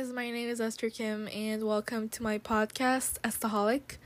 [0.00, 3.98] Guys, my name is Esther Kim and welcome to my podcast Estaholic.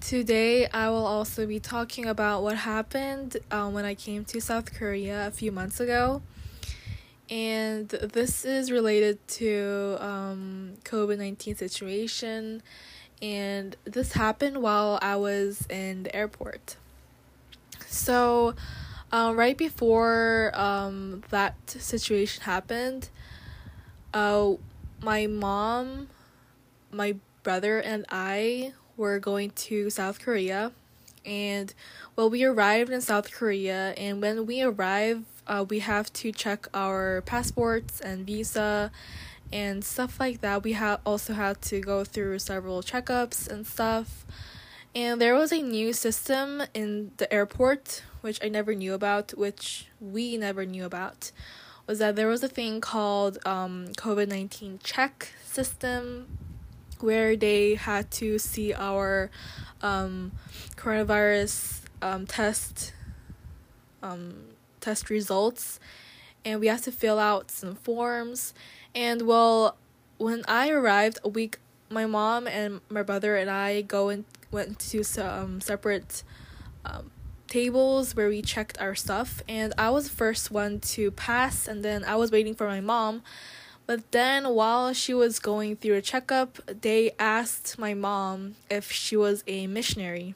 [0.00, 4.74] Today I will also be talking about what happened um, when I came to South
[4.74, 6.22] Korea a few months ago.
[7.30, 12.60] And this is related to um, COVID-19 situation
[13.22, 16.74] and this happened while I was in the airport.
[17.86, 18.56] So,
[19.12, 23.08] uh, right before um, that situation happened,
[24.12, 24.54] uh,
[25.02, 26.08] my mom,
[26.90, 30.72] my brother, and I were going to South Korea.
[31.24, 31.72] And
[32.16, 36.68] well, we arrived in South Korea, and when we arrive, uh, we have to check
[36.74, 38.90] our passports and visa
[39.52, 40.62] and stuff like that.
[40.62, 44.26] We have also had to go through several checkups and stuff.
[44.94, 49.86] And there was a new system in the airport which I never knew about, which
[50.00, 51.30] we never knew about,
[51.88, 56.38] was that there was a thing called um, COVID 19 check system
[57.00, 59.30] where they had to see our
[59.82, 60.30] um,
[60.76, 62.92] coronavirus um, test
[64.02, 64.34] um,
[64.80, 65.80] test results.
[66.44, 68.54] And we had to fill out some forms.
[68.94, 69.76] And well
[70.18, 71.58] when i arrived a week
[71.88, 76.22] my mom and my brother and i go and went to some separate
[76.84, 77.10] um,
[77.48, 81.84] tables where we checked our stuff and I was the first one to pass and
[81.84, 83.22] then I was waiting for my mom.
[83.86, 89.16] But then while she was going through a checkup, they asked my mom if she
[89.16, 90.34] was a missionary.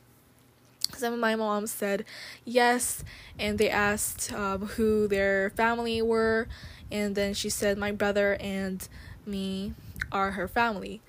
[0.97, 2.05] So my mom said
[2.45, 3.03] yes,
[3.39, 6.49] and they asked um, who their family were,
[6.91, 8.87] and then she said my brother and
[9.27, 9.75] me
[10.11, 11.01] are her family.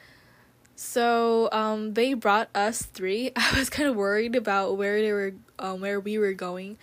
[0.75, 3.31] So um, they brought us three.
[3.35, 6.77] I was kind of worried about where they were, um, where we were going,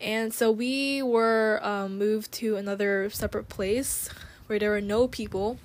[0.00, 4.08] and so we were um, moved to another separate place
[4.46, 5.58] where there were no people,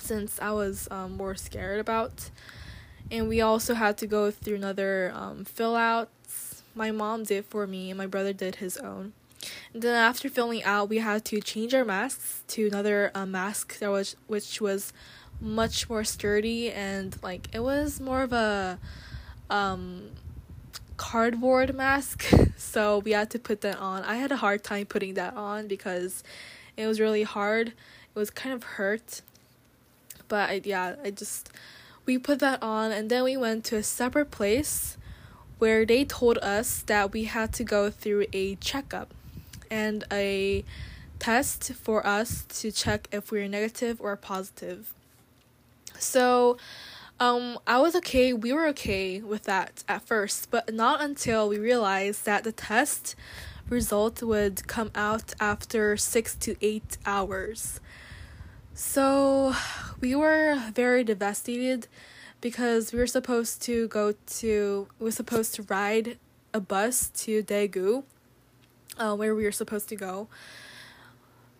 [0.00, 2.30] since I was um, more scared about,
[3.10, 6.62] and we also had to go through another um, fill outs.
[6.74, 9.12] My mom did for me, and my brother did his own.
[9.74, 13.90] Then after filling out, we had to change our masks to another uh, mask that
[13.90, 14.92] was which was
[15.40, 18.78] much more sturdy and like it was more of a
[19.50, 20.10] um
[20.96, 22.24] cardboard mask.
[22.58, 24.02] So we had to put that on.
[24.02, 26.22] I had a hard time putting that on because
[26.76, 27.68] it was really hard.
[27.68, 27.74] It
[28.14, 29.22] was kind of hurt.
[30.26, 31.50] But I, yeah i just
[32.04, 34.98] we put that on and then we went to a separate place
[35.58, 39.14] where they told us that we had to go through a checkup
[39.70, 40.64] and a
[41.18, 44.94] test for us to check if we we're negative or positive
[45.98, 46.56] so,
[47.20, 51.58] um, I was okay, we were okay with that at first, but not until we
[51.58, 53.16] realized that the test
[53.68, 57.80] result would come out after six to eight hours.
[58.74, 59.54] So,
[60.00, 61.88] we were very devastated
[62.40, 66.18] because we were supposed to go to, we were supposed to ride
[66.54, 68.04] a bus to Daegu,
[68.98, 70.28] uh, where we were supposed to go.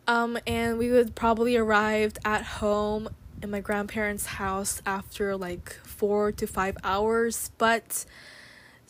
[0.06, 3.10] Um, and we would probably arrived at home
[3.42, 8.04] in my grandparents' house after like four to five hours, but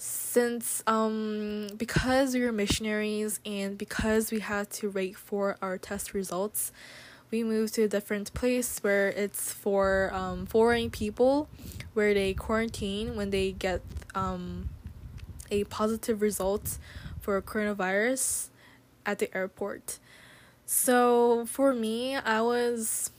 [0.01, 6.15] since um because we were missionaries and because we had to wait for our test
[6.15, 6.71] results
[7.31, 11.49] we moved to a different place where it's for um, foreign people
[11.95, 13.83] where they quarantine when they get
[14.15, 14.69] um,
[15.51, 16.79] a positive result
[17.29, 18.49] for coronavirus
[19.05, 19.99] at the airport
[20.65, 23.11] so for me i was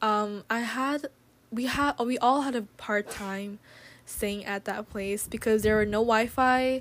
[0.00, 1.08] um I had
[1.50, 3.58] we had we all had a hard time
[4.06, 6.80] staying at that place because there were no Wi-Fi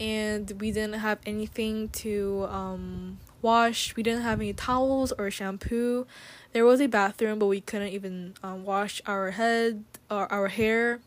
[0.00, 3.94] and we didn't have anything to um wash.
[3.94, 6.06] We didn't have any towels or shampoo.
[6.54, 11.00] There was a bathroom, but we couldn't even um, wash our head or our hair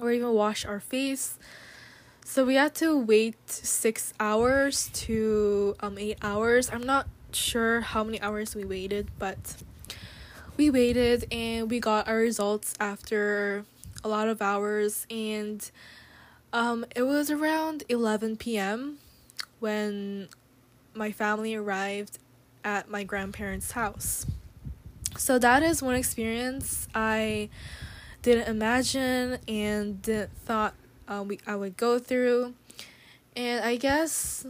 [0.00, 1.38] or even wash our face.
[2.24, 6.70] So we had to wait 6 hours to um 8 hours.
[6.72, 9.56] I'm not sure how many hours we waited, but
[10.56, 13.64] we waited and we got our results after
[14.04, 15.70] a lot of hours and
[16.52, 18.98] um, it was around 11 p.m.
[19.58, 20.28] when
[20.94, 22.18] my family arrived
[22.62, 24.26] at my grandparents' house.
[25.16, 27.48] So that is one experience I
[28.20, 30.74] didn't imagine and didn't thought
[31.08, 32.54] uh, we I would go through.
[33.34, 34.46] And I guess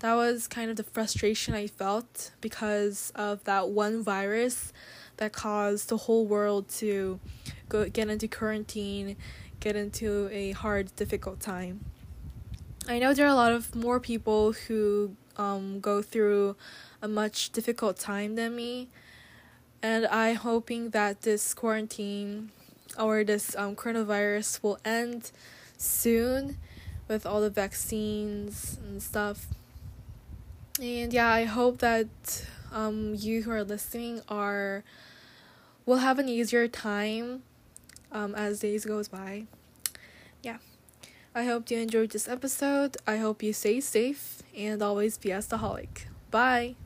[0.00, 4.72] that was kind of the frustration I felt because of that one virus
[5.16, 7.20] that caused the whole world to
[7.68, 9.16] go get into quarantine,
[9.60, 11.84] get into a hard, difficult time.
[12.88, 16.56] I know there are a lot of more people who um, go through
[17.02, 18.88] a much difficult time than me,
[19.82, 22.50] And I'm hoping that this quarantine
[22.98, 25.30] or this um, coronavirus will end
[25.76, 26.58] soon
[27.08, 29.46] with all the vaccines and stuff.
[30.80, 32.08] And yeah, I hope that
[32.72, 34.84] um, you who are listening are
[35.86, 37.42] will have an easier time
[38.12, 39.44] um, as days goes by.
[40.42, 40.58] Yeah.
[41.34, 42.96] I hope you enjoyed this episode.
[43.06, 45.58] I hope you stay safe and always be a
[46.30, 46.76] Bye.